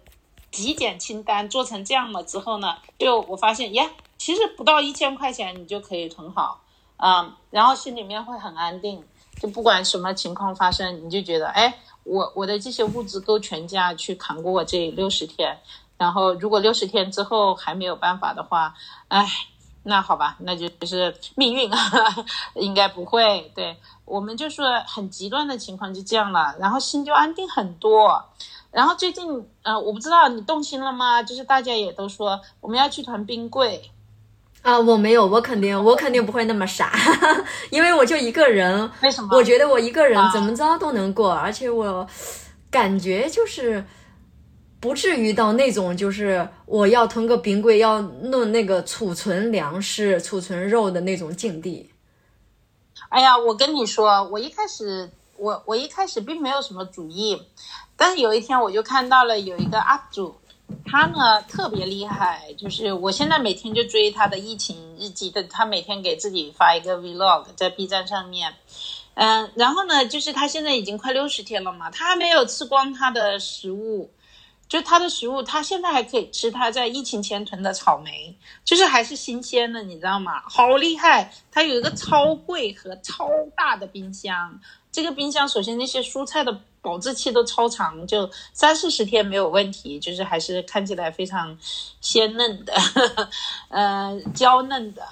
[0.55, 6.61] 极简清单做成这样了之后呢，就我发现，耶，其实不到一千块钱你就可以囤好，
[6.99, 9.03] 嗯，然后心里面会很安定，
[9.41, 15.59] 就不管什么情况发生，你就觉得，哎，我我的这些物资够全家去扛过这六十天，
[15.99, 18.73] 然后如果六十天之后还没有办法的话，
[19.09, 19.27] 哎，
[19.83, 21.69] 那好吧，那就是命运，
[22.55, 28.25] 应该不会，对我们就是很极端的情况就这样了，然后心就安定很多。
[28.75, 29.25] 然后最近，
[29.63, 31.23] 呃，我不知道你动心了吗？
[31.23, 33.81] 就是大家也都说我们要去囤冰柜，
[34.63, 36.93] 啊，我没有，我肯定，我肯定不会那么傻，
[37.71, 38.91] 因为我就一个人。
[39.01, 39.29] 为什么？
[39.37, 42.05] 我觉得我一个人怎么着都能过，而且我
[42.69, 43.85] 感觉就是
[44.81, 51.91] 不至于到那种就是我要囤个冰柜，要弄那个储存粮食、储存肉的那种境地。
[53.09, 57.41] 哎呀，我跟你说，我一开始，我我一开始并没有什么主意。
[57.97, 60.35] 但是有一天我就看到了有一个 UP 主，
[60.85, 68.53] 他呢特别厉害，就是我现在每天就追他的疫情日记的，他每天给自己发一个 Vlog 在 B 站上面，
[69.15, 74.11] 嗯，然后呢，就是他现在已经快六十天了嘛，他还没有吃光他的食物，
[74.69, 80.43] 就他的食物，他现在还可以吃他在疫情前囤的草莓，就是还是新鲜的，你知道吗？
[80.49, 84.59] 好厉害，他有一个超贵和超大的冰箱，
[84.95, 86.61] 这个冰箱首先那些蔬菜的。
[86.85, 91.57] 保质期都超长，就三四十天没有问题，就是还是看起来非常
[92.03, 92.75] 鲜嫩的，
[93.71, 95.03] 呃，娇嫩的。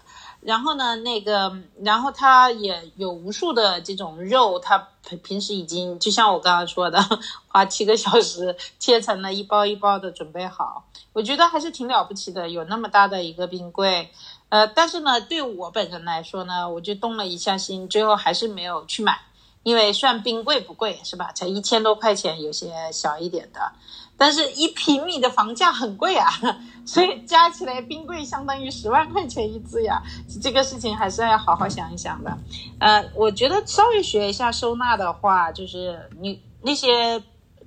[0.43, 4.87] 然后呢，那个，然后它也有无数的这种肉，它
[5.23, 7.03] 平时已经就像我刚刚说的，
[7.49, 10.85] 花七个小时切成了一包一包的准备好。
[11.15, 14.11] 我觉得还是挺了不起的，有那么大的一个冰柜。
[14.51, 19.19] 呃，但是呢，对我本人来说呢，我就动了一下心，最后还是没有去买。
[19.63, 21.31] 因为算冰贵不贵是吧？
[21.33, 23.73] 才一千多块钱，有些小一点的，
[24.17, 26.29] 但是一平米的房价很贵啊，
[26.85, 30.03] 所以加起来冰柜相当于十万块钱一只呀。
[30.43, 32.37] 这个事情还是要好好想一想的。
[32.81, 37.23] 呃，我觉得稍微学一下收纳的话，就是你那些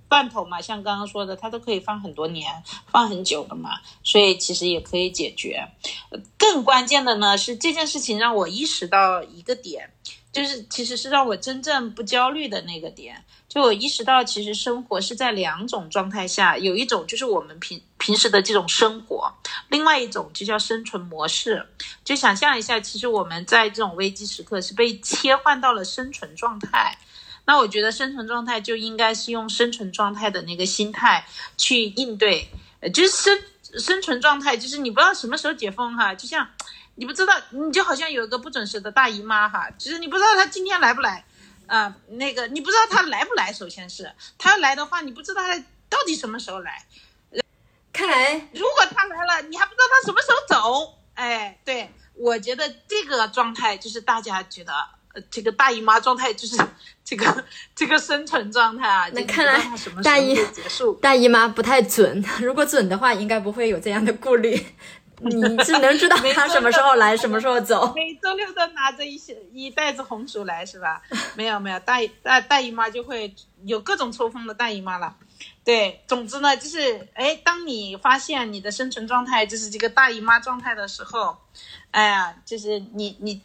[0.09, 3.69] 罐头嘛，像刚刚说的，它都可以放很多年，放很久的嘛，
[4.03, 5.69] 所以其实也可以解决。
[6.37, 9.91] 更关键的呢是这件事情让我意识到一个点。
[10.35, 19.33] 就是其实是让我真正不焦虑的那个点，就我意识到，其实生活是在两种状态下，有一种就是我们平平时的这种生活，
[19.69, 21.65] 另外一种就叫生存模式。
[22.03, 26.97] 就想象一下，其实我们在这种危机时刻是被切换到了生存状态。
[27.45, 32.49] 那我觉得生存状态就应该是用生存状态的那个心态去应对，
[32.93, 33.39] 就是生
[33.79, 36.45] 生存状态，就是你不知道什么时候解封哈，就像
[36.95, 41.23] 你不知道，你就好像有一个不准时的大姨妈哈，其实你不知道她今天来不来，
[41.67, 45.57] 啊、那个你不知道她来不来，首先是她要来的话，你不知道她
[45.89, 46.85] 到底什么时候来，
[47.93, 54.73] 看来如果她来了，你还不知道她什么时候走，哎，对我觉得这个状态就是大家觉得。
[55.15, 56.57] 呃，这个大姨妈状态就是
[57.05, 59.65] 这个这个生存状态啊，那看来
[60.03, 60.37] 大姨。
[61.01, 64.61] 大姨妈不太准，如果准的话，应该不会有这样的顾虑。
[65.21, 67.93] 你是能知道 他什么时候来，什么时候走。
[67.95, 71.01] 每周六都拿着一些一袋子红薯来是吧？
[71.35, 75.15] 没有没有，大姨大大姨妈就会有各种抽风的大姨妈了。
[75.63, 81.37] 对，总之呢，就是哎，当你发现你的生存状态就是这个大姨妈状态的时候，
[81.91, 83.41] 哎呀，就是你你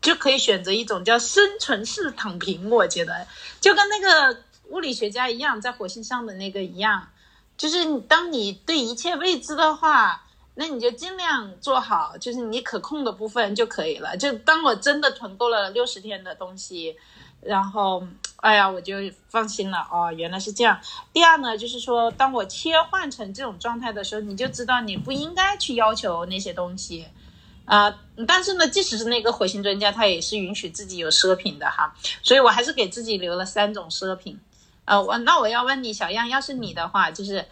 [0.00, 2.68] 就可以选择一种叫生存式躺平。
[2.70, 3.26] 我觉得
[3.60, 7.08] 就跟那个物理学家一样，在火星上的那个一样，
[7.56, 10.22] 就是当你对一切未知的话。
[10.58, 14.16] 那你就尽量做好，就是你可控的部分就可以了。
[14.16, 16.96] 就当我真的囤够了六十天的东西，
[17.42, 18.02] 然后，
[18.36, 18.94] 哎呀，我就
[19.28, 19.86] 放心了。
[19.92, 20.80] 哦，原来是这样。
[21.12, 27.06] 第二呢，就是说，当我切换成这种状态的时候，你就知道你不应该去要求那些东西。
[27.66, 31.92] 啊、但是呢，即使是那个火星专家，他也是允许自己有奢品的哈，
[32.22, 34.38] 所以我还是给自己留了三种奢品。
[34.84, 37.44] 呃，我那我要问你，小样，要是你的话，就是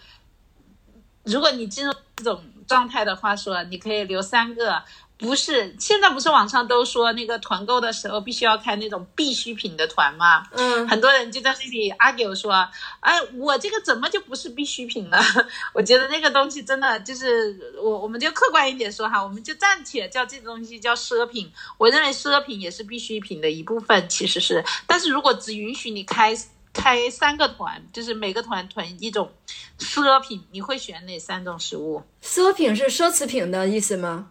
[1.24, 4.82] 如果你进入这种状态的话说，你可以留三个。
[5.16, 10.44] 不是，现在不是网上都说那个团购的时候必须要开那种必需品的团吗？
[10.50, 12.52] 嗯，很多人就在那里 argue 说，
[12.98, 15.18] 哎，我这个怎么就不是必需品呢？
[15.72, 21.50] 我觉得那个东西真的就是我，我们就客观一点说哈，我们就暂且叫这个东西叫奢品。
[21.78, 24.64] 我认为奢品也是必需品的一部分，其实是。
[24.84, 26.34] 但是如果只允许你开
[26.74, 29.32] 开三个团，就是每个团囤一种
[29.78, 32.02] 奢品，你会选哪三种食物？
[32.22, 34.30] 奢品是奢侈品的意思吗？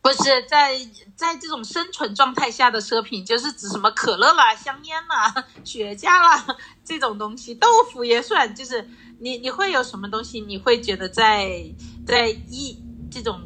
[0.00, 0.78] 不是在
[1.16, 6.46] 在这种生存状态下的奢品，就是指什么可乐啦、香烟啦、 雪茄啦
[6.84, 8.54] 这种东西，豆腐也算。
[8.54, 8.86] 就是
[9.18, 11.64] 你你会有什么东西，你会觉得在
[12.06, 12.78] 在一
[13.10, 13.40] 这种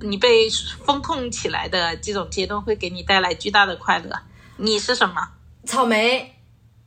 [0.00, 0.48] 你被
[0.84, 4.16] 风控起来的这种阶段，会给你带来巨大的快乐？
[4.58, 5.30] 你是什么？
[5.64, 6.35] 草莓，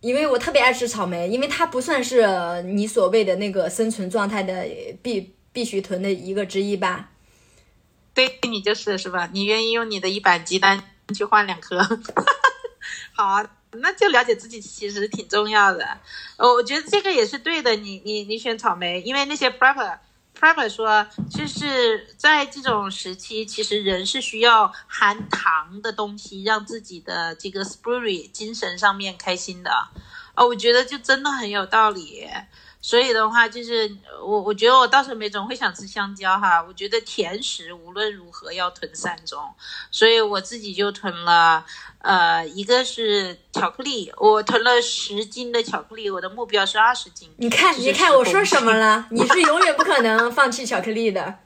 [0.02, 4.66] 因为我特别爱吃草莓，因为它不算是你所谓的那个生存状态的
[5.02, 7.12] 必必须囤的一个之一吧。
[8.14, 9.30] 对你就是是吧？
[9.34, 10.84] 你愿意用你的一板鸡蛋
[11.16, 11.78] 去换两颗？
[13.14, 15.86] 好啊，那就了解自己其实挺重要的。
[16.38, 17.76] 呃，我觉得这个也是对的。
[17.76, 19.98] 你你你选草莓，因为那些 prepper
[20.40, 29.70] 他们说，就是在这种时期，其实人是需要含糖的东西，让自己的这个 spirit 精神上面开心的。
[30.34, 32.26] 啊、我觉得就真的很有道理。
[32.82, 33.92] 所以的话，就是
[34.26, 36.64] 我我觉得我到时候没准会想吃香蕉哈。
[36.66, 39.54] 我觉得甜食无论如何要囤三种，
[39.92, 41.66] 所以我自己就囤了，
[41.98, 47.30] 呃，一个是巧克力，我囤了十斤的巧克力，我的目标是二十斤。
[47.38, 49.08] 你看，你看我说什么了？
[49.12, 51.40] 你是永远不可能放弃巧克力的。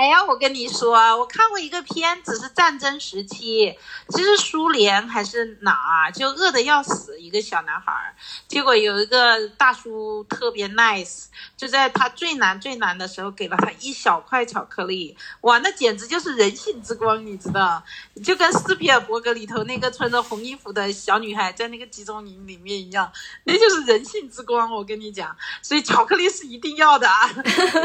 [0.00, 3.76] 哎呀，我跟你说，我看过一个片子，是战争时期，
[4.08, 8.16] 其实苏联还是哪，就饿得要死，一个小男孩儿，
[8.48, 17.84] 结果有一个大叔特别 nice，就在他最难最难的时候给了他一小块巧克力，哇，那简直就是人性之光，你知道？
[18.24, 23.12] 就跟斯皮尔伯格里头那个穿着红衣服的小女孩在那个集中营里面一样，
[23.44, 27.28] 那就是人性之光，我跟你讲，所以巧克力是一定要的啊，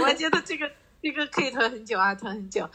[0.01, 0.71] 我觉得这个。
[1.06, 2.68] 这个可以囤很久啊，囤很久。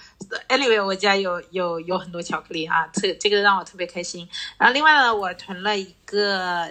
[0.48, 4.28] Anyway，我家有有有很多巧克力啊，这这个让我特别开心。
[4.56, 6.68] 然后另外呢，我囤了一个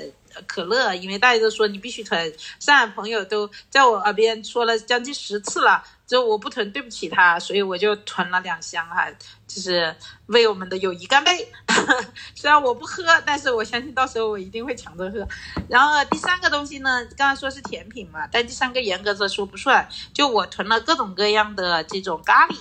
[0.47, 9.09] 可乐，因为大家都说你必须囤，上海朋友都在我耳边说了将近十次了，就我不囤对不起他，所以我就囤了两箱哈、
[9.47, 9.95] 就是
[10.27, 11.51] 为我们的友谊干杯。
[12.35, 15.27] 虽然我不喝，但是我相信到时候我一定会抢着喝。
[15.67, 22.57] 然后第三个东西呢，刚刚说是甜品嘛，但第三个严格的说不算，就我囤了各种各样的这种咖喱，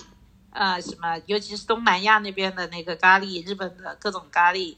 [0.51, 4.75] 呃，什么，尤其是东南亚那边的那个咖喱，日本的各种咖喱。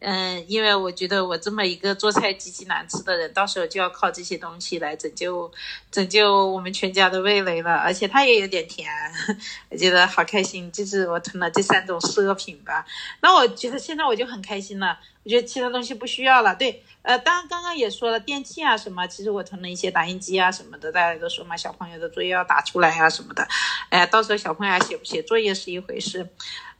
[0.00, 5.50] 嗯，因为我觉得我这么一个做菜极其难吃的人，到时候就要靠这些东西来拯救
[5.90, 8.86] 拯救我们全家的味蕾了，而且它也有点甜，
[9.70, 10.70] 我觉得好开心。
[10.70, 12.84] 就是我囤了这三种奢品吧，
[13.22, 14.98] 那我觉得现在我就很开心了。
[15.22, 16.54] 我觉得其他东西不需要了。
[16.54, 23.48] 对，呃，当然刚刚也说了电器啊什么，其实我囤了一些打印机啊什么的，大家都说嘛，小朋友的作业要打出来呀什么的，
[23.88, 26.28] 哎，到时候小朋友还写不写作业是一回事，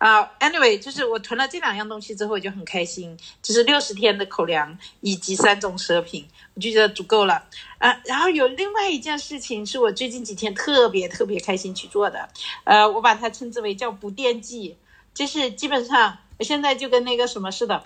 [0.04, 7.42] 啊，anyway，就是我囤了这两样东西之后，我就很开心，就是六十天的口粮以及三种奢品，我就觉得足够了，
[7.78, 12.28] 呃，然后有另外一件事情是我最近几天特别特别开心去做的，
[12.64, 14.76] 呃，我把它称之为叫不惦记，
[15.14, 17.82] 就是基本上我现在就跟那个什么似的。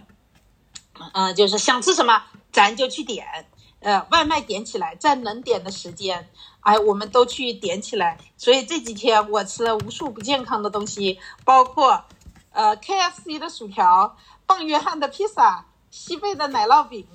[1.12, 3.24] 嗯，就是想吃什么咱就去点，
[3.80, 6.28] 呃，外卖点起来，在能点的时间，
[6.60, 8.18] 哎，我们都去点起来。
[8.36, 12.04] 所以这几天我吃了无数不健康的东西，包括
[12.52, 14.16] 呃 KFC 的薯条、
[14.46, 17.06] 棒约翰的披萨、西贝的奶酪饼，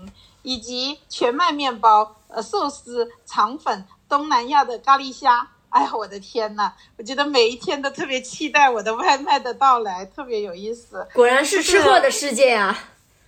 [0.42, 5.50] 以及全麦面包、呃寿司、肠粉、东南亚的咖喱虾。
[5.70, 6.72] 哎呀，我的天呐！
[6.98, 11.08] 我觉得每一天都特别期待我的外卖的到来，特别有意思。
[11.16, 12.78] 果然是吃货的世界啊！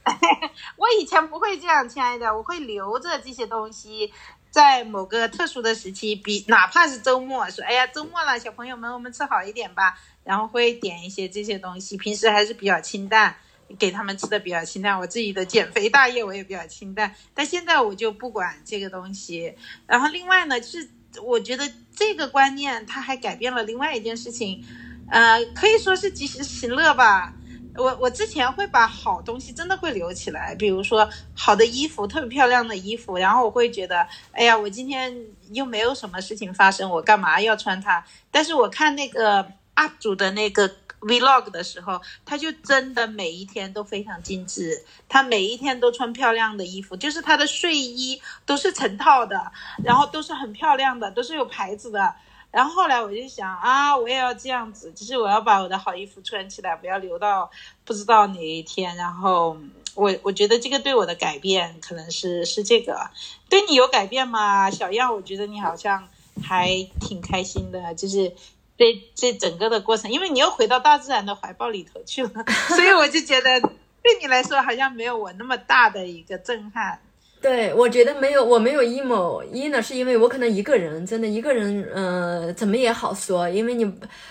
[0.78, 4.14] 我以前不会这样，亲爱的，我会留着这些东西，
[4.51, 11.97] 在某个特殊的时期，比哪怕是周末，说哎呀周末了，小朋友们我们吃好一点吧，然后会点一些这些东西。
[11.97, 13.36] 平时还是比较清淡，
[13.80, 14.99] 给他们吃的比较清淡。
[14.99, 19.56] 我自己的减肥大业我也比较清淡，但现在我就不管这个东西。
[19.88, 20.88] 然后另外呢，就是
[21.24, 24.64] 我觉得这个观念它还改变了另外一件事情，
[25.10, 27.34] 呃，可以说是及时行乐吧。
[27.78, 35.16] 我我之前会把好东西真的会留起来，比如说好的衣服，特别漂亮的衣服，然后我会觉得，哎呀，我今天
[35.52, 38.04] 又没有什么事情发生，我干嘛要穿它？
[38.32, 39.44] 但是我看那个
[39.76, 40.70] UP 主的那个
[41.02, 49.52] Vlog 的时候，他就真的每一天都非常精致，他每一天都穿漂亮的衣服，就是他的睡衣都是成套的，
[49.84, 52.16] 然后都是很漂亮的，都是有牌子的。
[52.56, 57.51] 然后后来我就想啊，我也要这样子，就是我要把我的好衣服穿起来，不要留到
[57.84, 58.95] 不知道哪一天。
[58.95, 59.58] 然后
[59.93, 63.10] 我我觉得这个对我的改变可能是是这个，
[63.49, 65.14] 对你有改变吗，小样？
[65.14, 66.08] 我觉得你好像
[66.41, 66.70] 还
[67.01, 68.34] 挺开心的，就是
[68.78, 77.01] 这这整个的过程，因为你又回到大自然的怀抱里头去了， 所以我就觉得对你来说好像没有我那么大的一个震撼。
[77.46, 79.43] 对，我觉得没有，我没有 emo。
[79.52, 83.86] 一呢，是因为我可能一个人，真的一个人，呃，怎么也好说，因为你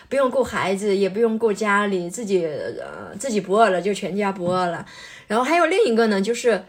[0.09, 4.85] 不用顾孩子，也不用顾家里，自己呃自己不饿了，就全家不饿了。
[5.29, 6.65] 然后还有另一个呢，就是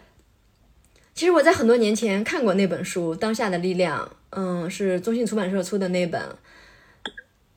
[1.16, 6.22] 其实我在很多年前看过那本书《当下的力量》，嗯，是中信出版社出的那本。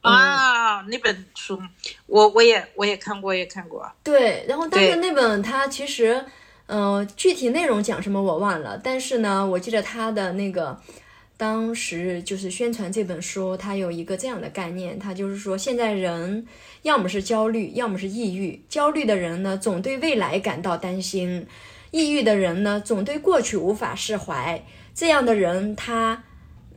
[0.01, 1.61] 啊，那本书
[2.07, 3.87] 我我也我也看过，也看过。
[4.03, 6.25] 对，然后但是那本它其实。
[6.71, 10.79] 嗯，具体内容讲什么我忘了，但是呢，我记得他的那个
[11.39, 16.47] 当时就是宣传这本书，他有一个这样的概念，他就是说现在人
[16.83, 18.63] 要么是焦虑，要么是抑郁。
[18.69, 21.47] 焦虑的人呢，总对未来感到担心；
[21.91, 24.63] 抑郁的人呢，总对过去无法释怀。
[24.95, 26.23] 这样的人，他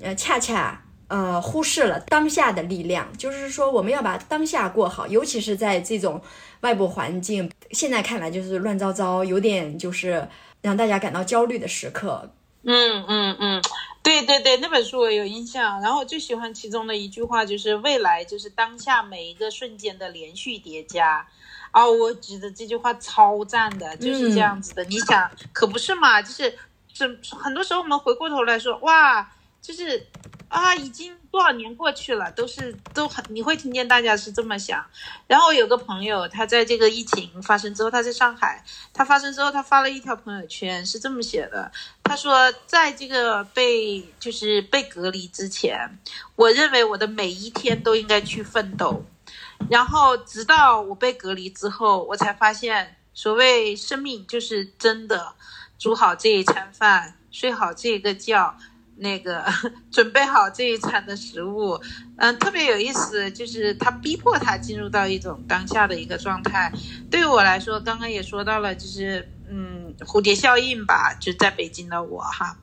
[0.02, 3.10] 呃，恰恰呃，忽视了当下的力量。
[3.18, 6.22] 就是说，我们要把当下过好，尤其是在这种。
[6.62, 10.28] 外部环境现在看来就是乱糟糟，有点就是
[10.62, 12.32] 让大家感到焦虑的时刻。
[12.64, 13.62] 嗯嗯嗯，
[14.04, 15.82] 对对对，那本书我有印象。
[15.82, 21.28] 然后我最喜欢其中的一句话就是“未来就是当下每一个瞬间的连续叠加”。
[21.72, 24.84] 啊，我觉得这句话超赞的，就是这样子的。
[24.86, 26.22] 你想，可不是嘛？
[26.22, 26.54] 就是
[26.94, 30.06] 这很多时候我们回过头来说，哇，就是。
[30.52, 34.86] 啊，已经多少年过去了，都是都很，你会听见大家是这么想。
[35.26, 41.72] 然后有个朋友，他在这个疫情发生之后，他在上海，他发生之后，他发了一条朋友圈，是这么写的：
[42.04, 45.98] 他说，在这个被就是被隔离之前，
[46.36, 49.06] 我认为我的每一天都应该去奋斗。
[49.70, 55.34] 然后直到我被隔离之后，我才发现，所谓生命就是真的，
[55.80, 58.58] 煮好这一餐饭，睡好这个觉。
[59.02, 59.44] 那个
[59.92, 61.80] 准备好这一餐的食物，
[62.18, 66.72] 嗯，特别有意思，就是他逼迫他进入到一种当下的一个状态。
[67.10, 72.58] 对于我来说，刚刚也说到了，就是嗯，蝴蝶效应吧，就在北京的我哈，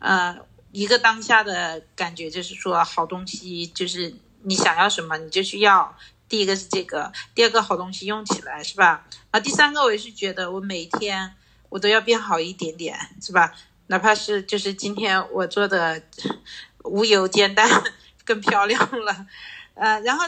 [0.00, 0.36] 呃，
[0.72, 5.96] 一个当下的感觉就是说，好东西就是你想要什么你就去要。
[6.26, 9.06] 第一个是这个，第二个好东西用起来是吧？
[9.30, 11.34] 啊，第三个我也是觉得我每天
[11.68, 13.54] 我都要变好一点点，是吧？
[13.88, 16.02] 哪怕是就是今天我做的
[16.84, 17.68] 无油煎蛋
[18.24, 19.26] 更漂亮了，
[19.74, 20.26] 呃，然后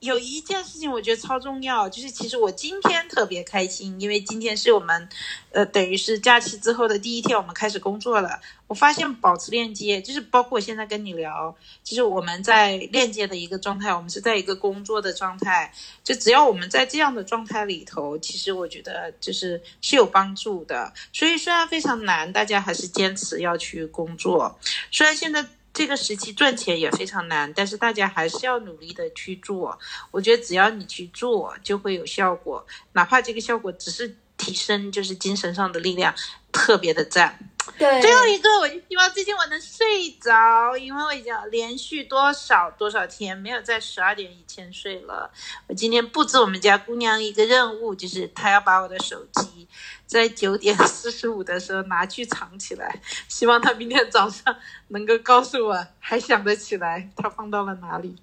[0.00, 5.08] 有一件事情我觉得超重要，就是其实我今天特别开心，因为今天是我们，
[5.52, 8.40] 呃，等于是假期之后的第一天，我们开始工作了。
[8.66, 15.70] 我发现保持链接，就是包括我现在跟你聊，就是我们在链接的一个状态，我们是在一个工作的状态。
[16.02, 20.92] 就只要我们在这样的状态里头，其实我觉得就是是有帮助的。
[21.12, 24.58] 所以虽然非常难，大家还是坚持要去工作。
[24.90, 25.44] 虽然现在。
[25.72, 29.78] 这个时期赚钱也非常难，但是大家还是要努力的去做。
[30.10, 36.14] 我觉得只要你去做，就会有效果，哪怕这个效果只是提升，就是精神上的力量，
[36.50, 37.49] 特别的赞。
[37.78, 45.30] 对，最后一个，我就希望最近我能睡着，因为我已经连续多少多少天没有在十二点以前睡了。
[45.66, 49.66] 我今天布置我们家姑娘一个任务，就是她要把我的手机
[50.04, 54.54] 在九点四十五的时候拿去藏起来，希望她明天早上
[54.88, 58.14] 能够告诉我还想得起来她放到了哪里。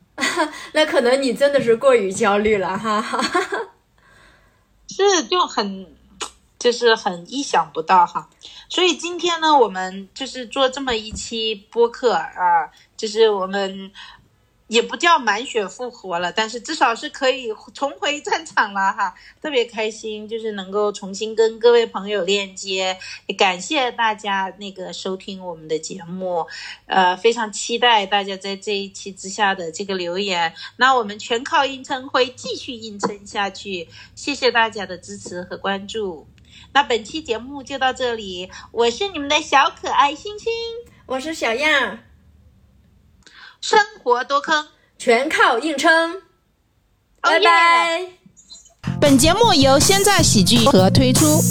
[0.74, 3.02] 那可能你真的是过于焦虑了，哈，
[4.88, 5.97] 是就很。
[6.60, 8.28] 就是很意想不到哈，
[8.68, 13.91] 所以今天呢，我们就是做这么一期播客啊，就是我们
[14.68, 22.97] 也不叫满血复活了，但是至少是可以重回战场了哈，特别开心，就是能够重新跟各位朋友链接，
[23.28, 26.45] 也感谢大家那个收听我们的节目，
[26.88, 36.28] 呃，非常期待大家在这一期之下的这个留言，那我们全靠硬撑会继续硬撑下去，谢谢大家的支持和关注。
[36.78, 40.54] 那本期节目就到这里，我是你们的小可爱星星，
[41.08, 41.98] 我是小样，
[43.60, 44.68] 生活多坑，
[45.00, 46.22] 全靠硬撑，
[47.20, 48.06] 拜拜。
[49.02, 51.42] 本节目由现在喜剧和推出。